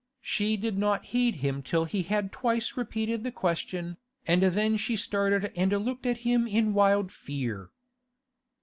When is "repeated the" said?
2.75-3.31